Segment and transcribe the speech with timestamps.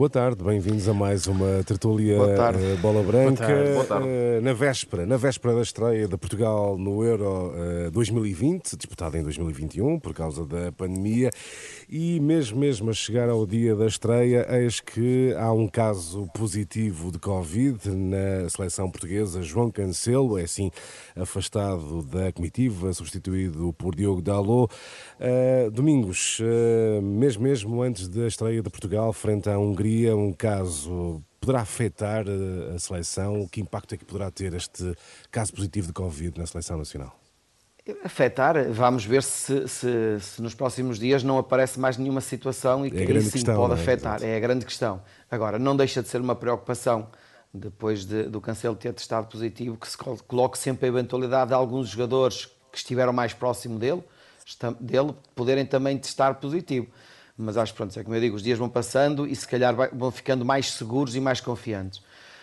[0.00, 3.46] Boa tarde, bem-vindos a mais uma tertúlia uh, Bola Branca.
[3.46, 3.72] Boa tarde.
[3.74, 4.08] Boa tarde.
[4.08, 7.52] Uh, na véspera, na véspera da estreia de Portugal no Euro
[7.86, 11.28] uh, 2020, disputado em 2021 por causa da pandemia,
[11.86, 17.12] e mesmo mesmo a chegar ao dia da estreia, eis que há um caso positivo
[17.12, 19.42] de Covid na seleção portuguesa.
[19.42, 20.70] João Cancelo é assim
[21.14, 24.72] afastado da comitiva, substituído por Diogo Dalot.
[25.74, 26.38] Domingos,
[27.02, 32.24] mesmo mesmo antes da estreia de Portugal frente à Hungria Hungria, um caso poderá afetar
[32.26, 33.46] eh, a seleção?
[33.48, 34.94] Que impacto é que poderá ter este
[35.30, 37.18] caso positivo de Covid na seleção nacional?
[38.04, 42.88] Afetar, vamos ver se, se, se, nos próximos dias não aparece mais nenhuma situação e
[42.88, 43.82] é que é sim questão, pode é?
[43.82, 44.22] afetar.
[44.22, 45.02] É a grande questão.
[45.28, 47.08] Agora, não deixa de ser uma preocupação,
[47.52, 51.88] depois de, do Cancelo ter testado positivo, que se coloque sempre a eventualidade de alguns
[51.88, 54.04] jogadores que estiveram mais próximo dele,
[54.78, 56.86] dele poderem também testar positivo
[57.40, 60.10] mas acho pronto, é como eu digo, os dias vão passando e se calhar vão
[60.10, 62.02] ficando mais seguros e mais confiantes.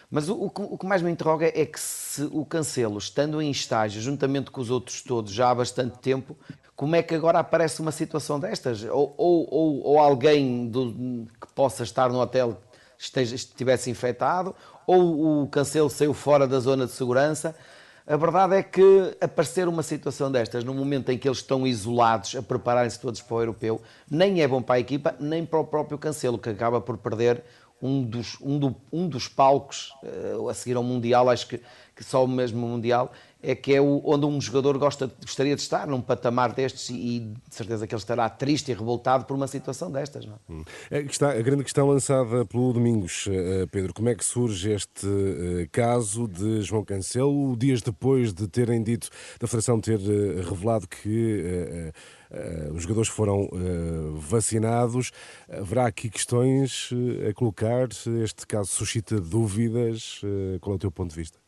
[0.10, 4.02] Mas o, o, que mais me interroga é que se o Cancelo, estando em estágio,
[4.02, 6.38] juntamente com os outros todos, já há bastante tempo,
[6.76, 8.84] como é que agora aparece uma situação destas?
[8.84, 12.58] Ou, ou, ou, ou alguém do, que possa estar no hotel
[12.98, 17.56] esteja, estivesse infectado, ou o Cancelo saiu fora da zona de segurança.
[18.10, 22.38] A verdade é que aparecer uma situação destas, no momento em que eles estão isolados
[22.38, 25.66] a prepararem-se todos para o europeu, nem é bom para a equipa, nem para o
[25.66, 27.44] próprio Cancelo, que acaba por perder
[27.82, 31.62] um dos, um do, um dos palcos uh, a seguir ao Mundial, acho que,
[31.94, 33.12] que só o mesmo Mundial,
[33.42, 37.20] é que é o, onde um jogador gosta, gostaria de estar, num patamar destes, e,
[37.20, 40.26] de certeza que ele estará triste e revoltado por uma situação destas.
[40.26, 40.38] Não é?
[40.50, 40.64] Hum.
[40.90, 45.06] É está, a grande questão lançada pelo Domingos, eh, Pedro, como é que surge este
[45.06, 50.88] uh, caso de João Cancelo, dias depois de terem dito, da Federação ter uh, revelado
[50.88, 51.92] que
[52.30, 53.50] uh, os jogadores foram
[54.16, 55.12] vacinados,
[55.50, 56.90] haverá aqui questões
[57.30, 57.88] a colocar,
[58.22, 60.20] este caso suscita dúvidas,
[60.60, 61.47] qual é o teu ponto de vista?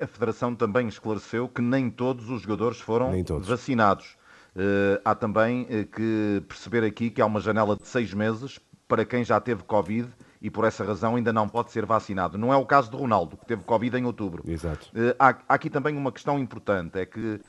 [0.00, 3.48] A Federação também esclareceu que nem todos os jogadores foram todos.
[3.48, 4.16] vacinados.
[4.54, 9.02] Uh, há também uh, que perceber aqui que há uma janela de seis meses para
[9.02, 10.08] quem já teve Covid
[10.42, 12.36] e por essa razão ainda não pode ser vacinado.
[12.36, 14.42] Não é o caso de Ronaldo, que teve Covid em outubro.
[14.46, 14.88] Exato.
[14.88, 17.40] Uh, há, há, aqui também uma questão importante, é que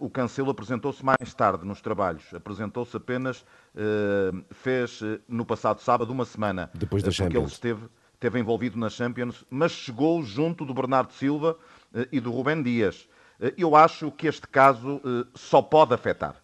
[0.00, 2.34] o Cancelo apresentou-se mais tarde nos trabalhos.
[2.34, 3.44] Apresentou-se apenas,
[4.50, 6.68] fez no passado sábado uma semana.
[6.74, 7.42] Depois da Champions.
[7.42, 7.88] ele esteve,
[8.18, 11.56] esteve envolvido na Champions, mas chegou junto do Bernardo Silva,
[11.94, 13.08] eh, e do Rubem Dias.
[13.40, 16.34] Eh, eu acho que este caso eh, só pode afetar.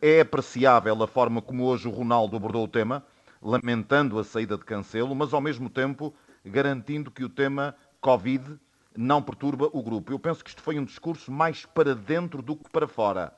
[0.00, 3.04] É apreciável a forma como hoje o Ronaldo abordou o tema,
[3.42, 8.58] lamentando a saída de Cancelo, mas ao mesmo tempo garantindo que o tema Covid
[8.96, 10.10] não perturba o grupo.
[10.10, 13.30] Eu penso que isto foi um discurso mais para dentro do que para fora,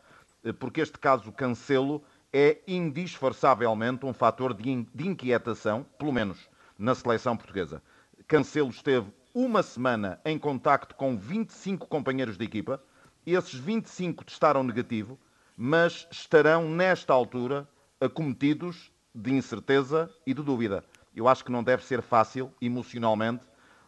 [0.60, 2.00] porque este caso Cancelo
[2.32, 6.48] é indisfarçavelmente um fator de inquietação, pelo menos
[6.80, 7.82] na seleção portuguesa.
[8.26, 12.82] Cancelo esteve uma semana em contacto com 25 companheiros de equipa.
[13.26, 15.18] Esses 25 testaram negativo,
[15.54, 17.68] mas estarão, nesta altura,
[18.00, 20.82] acometidos de incerteza e de dúvida.
[21.14, 23.44] Eu acho que não deve ser fácil, emocionalmente,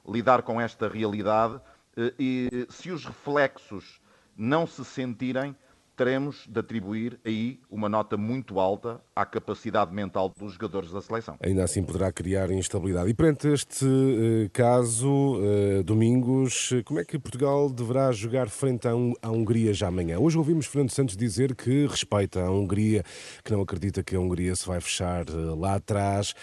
[0.06, 1.58] lidar com esta realidade
[1.96, 4.02] eh, e se os reflexos
[4.36, 5.56] não se sentirem,
[5.96, 11.36] teremos de atribuir aí uma nota muito alta à capacidade mental dos jogadores da seleção.
[11.40, 13.10] Ainda assim poderá criar instabilidade.
[13.10, 19.30] E perante este uh, caso, uh, Domingos, como é que Portugal deverá jogar frente à,
[19.30, 20.18] Hungria já amanhã?
[20.18, 23.04] Hoje ouvimos Fernando Santos dizer que respeita a Hungria,
[23.44, 26.34] que não acredita que a Hungria se vai fechar uh, lá atrás.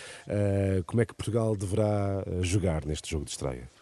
[0.86, 3.79] como é que Portugal deverá jogar neste jogo de estreia?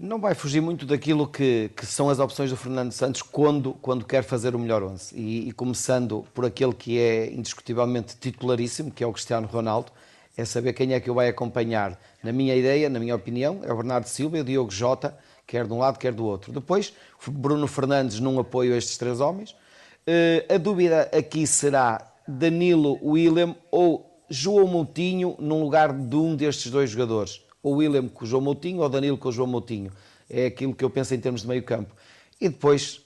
[0.00, 4.04] Não vai fugir muito daquilo que, que, são as opções do Fernando Santos quando, quando
[4.04, 5.12] quer fazer o melhor 11.
[5.12, 9.90] E, e, começando por aquele que é indiscutivelmente titularíssimo, que é o Cristiano Ronaldo,
[10.36, 12.00] é saber quem é que o vai acompanhar.
[12.22, 15.66] Na minha ideia, na minha opinião, é o Bernardo Silva e o Diogo Jota, quer
[15.66, 16.52] de um lado, quer do outro.
[16.52, 16.92] Depois,
[17.26, 19.50] Bruno Fernandes num apoio a estes três homens.
[19.50, 26.70] Uh, a dúvida aqui será Danilo Willem ou João Moutinho num lugar de um destes
[26.70, 29.90] dois jogadores o William com o João Moutinho ou o Danilo com o João Moutinho.
[30.28, 31.94] É aquilo que eu penso em termos de meio campo.
[32.40, 33.00] E depois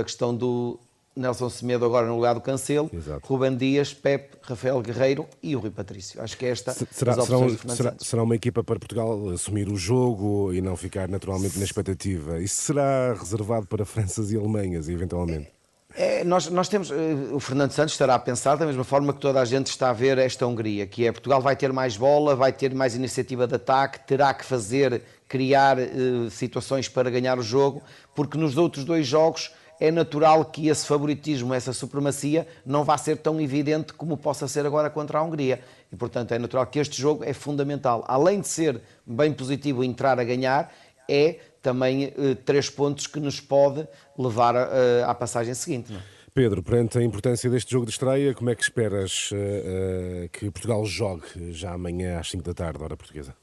[0.00, 0.80] a questão do
[1.16, 3.26] Nelson Semedo agora no lugar do Cancelo, Exato.
[3.26, 6.20] Ruben Dias, Pepe, Rafael Guerreiro e o Rui Patrício.
[6.20, 9.76] Acho que é esta será, será, um, será, será, uma equipa para Portugal assumir o
[9.76, 12.38] jogo e não ficar naturalmente na expectativa.
[12.40, 15.55] Isso será reservado para Franças e Alemanhas, eventualmente?
[15.98, 16.94] É, nós, nós temos, eh,
[17.32, 19.94] o Fernando Santos estará a pensar da mesma forma que toda a gente está a
[19.94, 23.54] ver esta Hungria, que é Portugal vai ter mais bola, vai ter mais iniciativa de
[23.54, 27.82] ataque, terá que fazer, criar uh, situações para ganhar o jogo,
[28.14, 33.16] porque nos outros dois jogos é natural que esse favoritismo, essa supremacia, não vá ser
[33.16, 35.60] tão evidente como possa ser agora contra a Hungria.
[35.90, 38.04] E, portanto, é natural que este jogo é fundamental.
[38.06, 40.70] Além de ser bem positivo entrar a ganhar,
[41.08, 45.92] é também eh, três pontos que nos pode levar eh, à passagem seguinte.
[45.92, 45.98] Não?
[45.98, 46.02] É?
[46.32, 50.84] Pedro, perante a importância deste jogo de estreia, como é que esperas uh, que Portugal
[50.84, 53.34] jogue já amanhã às 5 da tarde, hora portuguesa?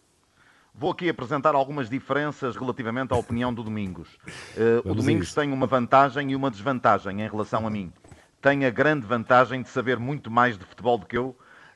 [0.73, 4.09] Vou aqui apresentar algumas diferenças relativamente à opinião do Domingos.
[4.55, 7.91] Uh, o Domingos tem uma vantagem e uma desvantagem em relação a mim.
[8.39, 11.29] Tem a grande vantagem de saber muito mais de futebol do que eu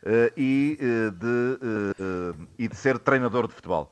[0.04, 0.78] uh, e,
[1.18, 3.92] de, e de ser treinador de futebol.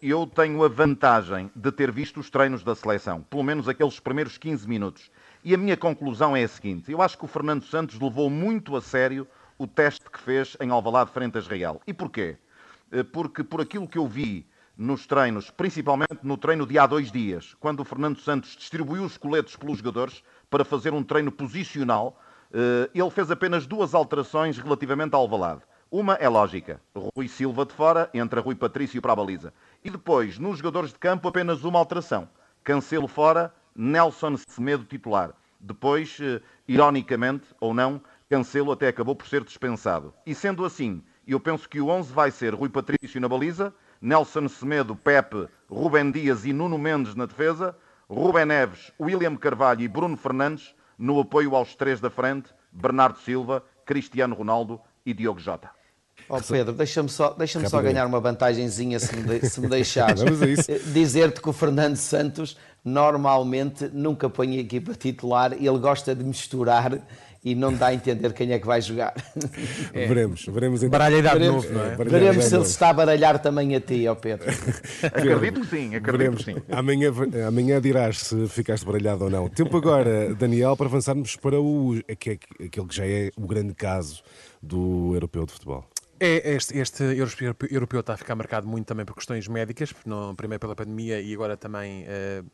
[0.00, 4.38] Eu tenho a vantagem de ter visto os treinos da seleção, pelo menos aqueles primeiros
[4.38, 5.10] 15 minutos.
[5.42, 8.76] E a minha conclusão é a seguinte: eu acho que o Fernando Santos levou muito
[8.76, 9.26] a sério
[9.58, 11.80] o teste que fez em Alvalade frente a Israel.
[11.86, 12.36] E porquê?
[12.92, 14.46] Eh, porque por aquilo que eu vi
[14.76, 19.16] nos treinos, principalmente no treino de há dois dias, quando o Fernando Santos distribuiu os
[19.16, 22.20] coletes pelos jogadores para fazer um treino posicional,
[22.52, 25.62] eh, ele fez apenas duas alterações relativamente ao Alvalade.
[25.90, 29.54] Uma é lógica, Rui Silva de fora, entra Rui Patrício para a baliza.
[29.84, 32.28] E depois, nos jogadores de campo, apenas uma alteração.
[32.64, 35.32] Cancelo fora, Nelson Semedo titular.
[35.60, 40.12] Depois, eh, ironicamente ou não, Cancelo até acabou por ser dispensado.
[40.26, 44.48] E sendo assim, eu penso que o 11 vai ser Rui Patrício na baliza, Nelson
[44.48, 47.76] Semedo, Pepe, Rubem Dias e Nuno Mendes na defesa,
[48.10, 53.62] Rubem Neves, William Carvalho e Bruno Fernandes no apoio aos três da frente, Bernardo Silva,
[53.84, 55.70] Cristiano Ronaldo e Diogo Jota.
[56.28, 60.22] Oh Pedro, deixa-me só, deixa só ganhar uma vantagenzinha se me, de, se me deixares.
[60.92, 66.24] Dizer-te que o Fernando Santos normalmente nunca põe a equipa titular e ele gosta de
[66.24, 67.00] misturar
[67.46, 69.14] e não dá a entender quem é que vai jogar.
[69.94, 70.06] É.
[70.08, 70.90] Veremos, veremos então.
[70.90, 71.94] Baralha de veremos, novo, não é?
[71.96, 74.50] Veremos se ele se está a baralhar também a ti, ó Pedro.
[75.00, 76.44] acredito que sim, acredito veremos.
[76.44, 76.62] que sim.
[76.68, 77.12] Amanhã,
[77.46, 79.48] amanhã dirás se ficaste baralhado ou não.
[79.48, 82.38] Tempo agora, Daniel, para avançarmos para o, aquele
[82.68, 84.24] que já é o grande caso
[84.60, 85.88] do europeu de futebol.
[86.18, 90.60] É, este, este europeu está a ficar marcado muito também por questões médicas, não, primeiro
[90.60, 92.46] pela pandemia e agora também uh,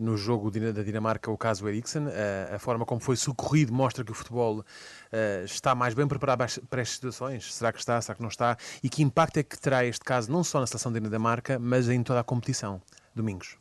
[0.00, 2.04] no jogo da Dinamarca, o caso Eriksen.
[2.54, 4.64] A forma como foi socorrido mostra que o futebol
[5.44, 6.38] está mais bem preparado
[6.68, 7.52] para estas situações.
[7.54, 8.56] Será que está, será que não está?
[8.82, 11.88] E que impacto é que terá este caso não só na seleção da Dinamarca, mas
[11.88, 12.80] em toda a competição?
[13.14, 13.56] Domingos.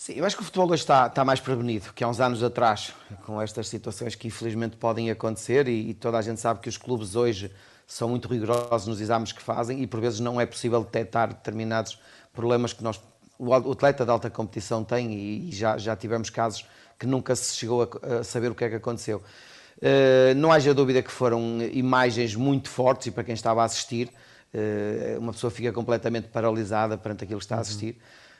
[0.00, 2.42] Sim, eu acho que o futebol hoje está, está mais prevenido que há uns anos
[2.42, 2.94] atrás,
[3.26, 6.78] com estas situações que infelizmente podem acontecer e, e toda a gente sabe que os
[6.78, 7.52] clubes hoje
[7.86, 12.00] são muito rigorosos nos exames que fazem e por vezes não é possível detectar determinados
[12.32, 12.98] problemas que nós,
[13.40, 16.66] o atleta de alta competição tem e, já, já tivemos casos
[16.98, 19.22] que nunca se chegou a, saber o que é que aconteceu.
[19.78, 24.10] Uh, não haja dúvida que foram imagens muito fortes e para quem estava a assistir,
[24.52, 27.96] uh, uma pessoa fica completamente paralisada perante aquilo que está a assistir.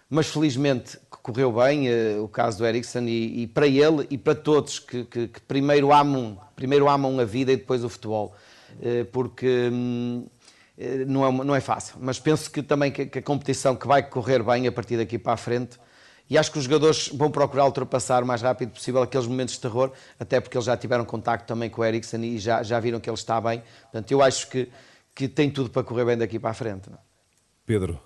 [0.09, 4.35] Mas felizmente correu bem uh, o caso do Ericsson e, e, para ele e para
[4.35, 8.37] todos que, que, que primeiro, amam, primeiro amam a vida e depois o futebol.
[8.83, 10.40] Eh, porque hum, eh,
[11.07, 11.97] não é, não é fácil.
[12.01, 15.35] Mas penso que também que, a competição que vai correr bem a partir daqui para
[15.35, 15.79] a frente
[16.31, 19.61] e acho que os jogadores vão procurar ultrapassar o mais rápido possível aqueles momentos de
[19.61, 23.01] terror, até porque eles já tiveram contacto também com o Eriksen e já, já viram
[23.01, 23.65] que ele está bem.
[23.83, 24.71] Portanto, eu acho que,
[25.13, 26.89] que tem tudo para correr bem daqui para a frente.
[26.89, 26.97] Não?
[26.97, 27.01] É?
[27.67, 28.01] Pedro.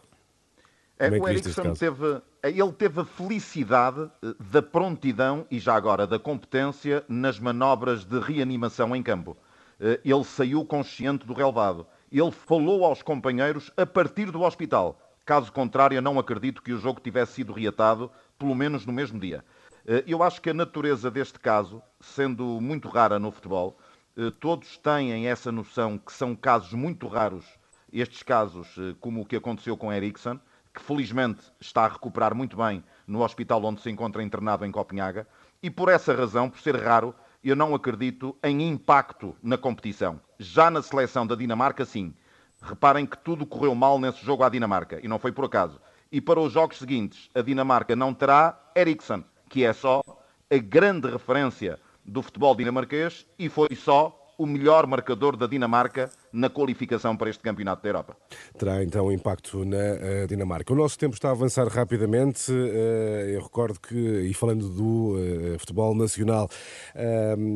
[0.98, 6.06] É, é o Eriksen teve, ele teve a felicidade eh, da prontidão e já agora
[6.06, 9.36] da competência nas manobras de reanimação em campo.
[9.78, 11.86] Eh, ele saiu consciente do relevado.
[12.16, 14.96] Ele falou aos companheiros a partir do hospital.
[15.26, 19.44] Caso contrário, não acredito que o jogo tivesse sido reatado, pelo menos no mesmo dia.
[19.84, 23.76] Eh, eu acho que a natureza deste caso, sendo muito rara no futebol,
[24.16, 27.46] eh, todos têm essa noção que são casos muito raros,
[27.92, 30.38] estes casos, como o que aconteceu com Ericsson,
[30.72, 35.26] que felizmente está a recuperar muito bem no hospital onde se encontra internado em Copenhaga,
[35.60, 37.12] e por essa razão, por ser raro,
[37.50, 40.20] eu não acredito em impacto na competição.
[40.38, 42.14] Já na seleção da Dinamarca, sim.
[42.62, 45.80] Reparem que tudo correu mal nesse jogo à Dinamarca, e não foi por acaso.
[46.10, 50.02] E para os jogos seguintes, a Dinamarca não terá Eriksen, que é só
[50.50, 56.50] a grande referência do futebol dinamarquês e foi só o melhor marcador da Dinamarca na
[56.50, 58.16] qualificação para este Campeonato da Europa.
[58.58, 60.72] Terá então impacto na uh, Dinamarca.
[60.72, 62.50] O nosso tempo está a avançar rapidamente.
[62.50, 66.48] Uh, eu recordo que, e falando do uh, futebol nacional,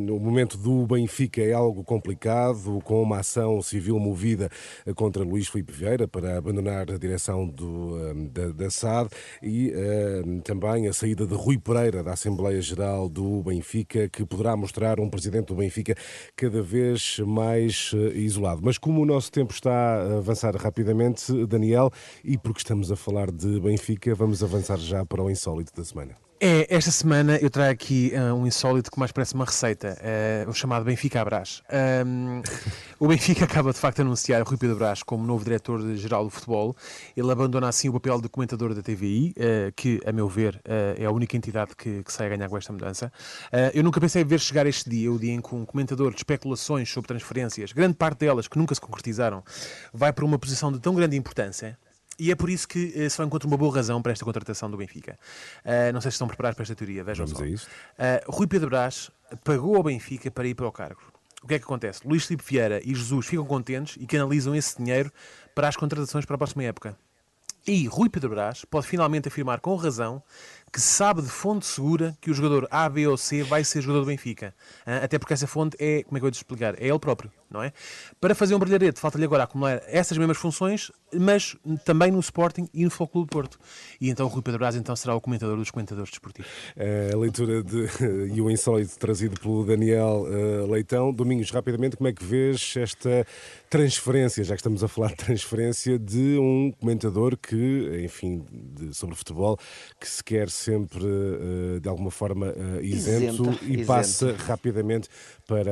[0.09, 4.49] o momento do Benfica é algo complicado, com uma ação civil movida
[4.95, 9.11] contra Luís Filipe Vieira para abandonar a direção do, da, da SAD
[9.43, 9.73] e
[10.45, 15.09] também a saída de Rui Pereira da Assembleia Geral do Benfica, que poderá mostrar um
[15.09, 15.95] presidente do Benfica
[16.37, 18.68] cada vez mais isolado.
[18.69, 21.91] Mas como o nosso tempo está a avançar rapidamente, Daniel,
[22.23, 26.28] e porque estamos a falar de Benfica, vamos avançar já para o insólito da semana.
[26.41, 29.99] É, esta semana eu trago aqui uh, um insólito que mais parece uma receita,
[30.47, 31.65] uh, o chamado Benfica Brás.
[32.07, 32.43] Um,
[33.01, 36.77] o Benfica acaba de facto anunciar Rui Pedro Brás como novo diretor-geral do futebol.
[37.17, 40.61] Ele abandona assim o papel de comentador da TVI, uh, que, a meu ver,
[40.97, 43.13] é a única entidade que, que, sai a ganhar com esta mudança.
[43.75, 46.89] eu nunca pensei ver chegar este dia, o dia em que um comentador de especulações
[46.89, 49.43] sobre transferências, grande parte delas que nunca se concretizaram,
[49.93, 51.77] vai para uma posição de tão grande importância
[52.19, 54.77] e é por isso que uh, só encontro uma boa razão para esta contratação do
[54.77, 55.19] Benfica.
[55.65, 57.45] Uh, não sei se estão preparados para esta teoria, vejam Vamos só.
[57.45, 57.67] A isto.
[57.69, 59.11] Uh, Rui Pedro Brás
[59.45, 61.01] pagou ao Benfica para ir para o cargo.
[61.43, 62.07] O que é que acontece?
[62.07, 65.13] Luís Filipe Vieira e Jesus ficam contentes e canalizam esse dinheiro
[65.55, 66.97] para as contratações para a próxima época.
[67.67, 70.23] E Rui Pedro Brás pode finalmente afirmar com razão
[70.73, 74.01] que sabe de fonte segura que o jogador A, B ou C vai ser jogador
[74.01, 74.55] do Benfica.
[74.85, 76.75] Até porque essa fonte é, como é que eu vou explicar?
[76.81, 77.73] É ele próprio, não é?
[78.21, 82.85] Para fazer um brilharete, falta-lhe agora acumular essas mesmas funções, mas também no Sporting e
[82.85, 83.59] no Futebol do Porto.
[84.01, 86.51] E então o Rui Pedro Brás então será o comentador dos comentadores desportivos.
[86.77, 87.89] A leitura de,
[88.35, 91.13] e o insólito trazido pelo Daniel uh, Leitão.
[91.13, 93.27] Domingos, rapidamente, como é que vês esta
[93.71, 99.17] transferência, já que estamos a falar de transferência, de um comentador que, enfim, de, sobre
[99.17, 99.59] futebol,
[100.01, 105.09] que se quer sempre, uh, de alguma forma, uh, isento Isenta, e passa rapidamente
[105.47, 105.71] para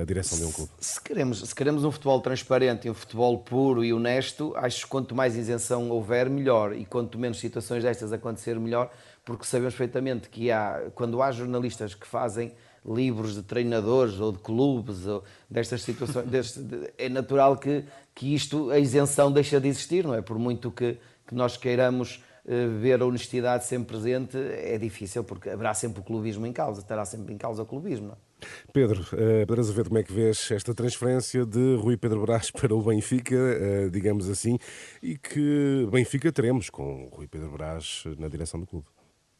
[0.00, 0.70] a direção de um clube?
[0.78, 5.14] Se queremos, se queremos um futebol transparente um futebol puro e honesto, acho que quanto
[5.14, 6.74] mais isenção houver, melhor.
[6.74, 8.90] E quanto menos situações destas acontecer, melhor,
[9.24, 12.52] porque sabemos perfeitamente que há, quando há jornalistas que fazem
[12.86, 16.60] livros de treinadores ou de clubes ou destas situações, deste,
[16.98, 20.20] é natural que, que isto, a isenção deixa de existir, não é?
[20.20, 25.48] Por muito que, que nós queiramos eh, ver a honestidade sempre presente, é difícil, porque
[25.48, 28.34] haverá sempre o clubismo em causa, estará sempre em causa o clubismo, não é?
[28.72, 32.74] Pedro, uh, Pedro Azevedo, como é que vês esta transferência de Rui Pedro Brás para
[32.74, 34.58] o Benfica, uh, digamos assim,
[35.02, 38.86] e que Benfica teremos com Rui Pedro Brás na direção do clube?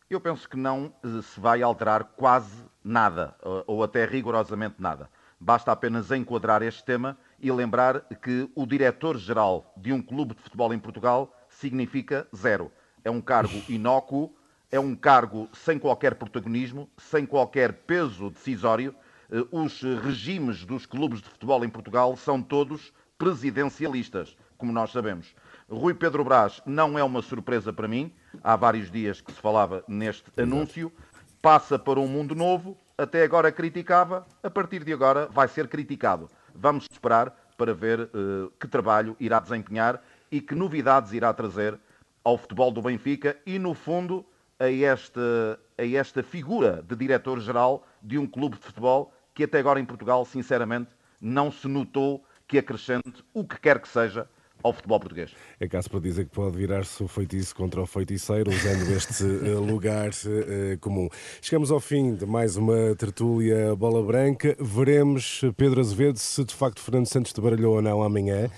[0.09, 3.35] Eu penso que não se vai alterar quase nada,
[3.67, 5.09] ou até rigorosamente nada.
[5.41, 10.73] Basta apenas enquadrar este tema e lembrar que o diretor-geral de um clube de futebol
[10.73, 12.71] em Portugal significa zero.
[13.05, 14.35] É um cargo inócuo,
[14.73, 18.95] é um cargo sem qualquer protagonismo, sem qualquer peso decisório.
[19.31, 25.35] Eh, os regimes dos clubes de futebol em Portugal são todos presidencialistas, como nós sabemos.
[25.71, 28.13] Rui Pedro Brás não é uma surpresa para mim.
[28.43, 30.93] Há vários dias que se falava neste anúncio.
[31.41, 32.77] Passa para um mundo novo.
[32.97, 36.31] Até agora criticava, a partir de agora vai ser criticado.
[36.55, 41.79] Vamos esperar para ver uh, que trabalho irá desempenhar e que novidades irá trazer
[42.25, 44.25] ao futebol do Benfica e, no fundo,
[44.59, 49.79] a esta, a esta figura de diretor-geral de um clube de futebol que até agora
[49.79, 50.91] em Portugal, sinceramente,
[51.21, 54.29] não se notou que acrescente o que quer que seja
[54.65, 55.31] ao futebol português.
[55.61, 59.61] É caso para dizer que pode virar-se o feitiço contra o feiticeiro, usando este uh,
[59.61, 61.07] lugar uh, comum.
[61.43, 64.57] Chegamos ao fim de mais uma tertúlia bola branca.
[64.59, 68.49] Veremos, Pedro Azevedo, se de facto Fernando Santos te baralhou ou não amanhã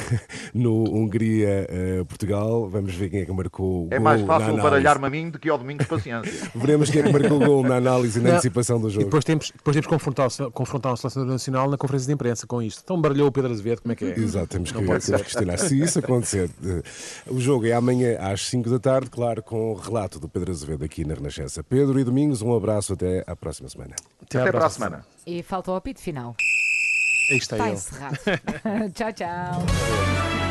[0.54, 2.62] no Hungria-Portugal.
[2.62, 5.38] Uh, Vamos ver quem é que marcou o É mais fácil baralhar-me a mim do
[5.38, 6.32] que ao domingo de paciência.
[6.56, 8.36] Veremos quem é que marcou o gol na análise e na não.
[8.36, 9.02] antecipação do jogo.
[9.02, 12.46] E depois temos, depois temos que confrontar, confrontar o selecionador nacional na conferência de imprensa
[12.46, 12.80] com isto.
[12.82, 14.18] Então baralhou o Pedro Azevedo, como é que é?
[14.18, 16.50] Exato, temos que, temos que questionar se isso acontecer.
[17.26, 20.84] O jogo é amanhã às 5 da tarde, claro, com o relato do Pedro Azevedo
[20.84, 21.62] aqui na Renascença.
[21.62, 23.94] Pedro e Domingos, um abraço até à próxima semana.
[24.22, 25.04] Até, até para a semana.
[25.26, 26.34] E falta o apito final.
[27.30, 28.18] Aí está, está encerrado.
[28.94, 30.49] tchau, tchau.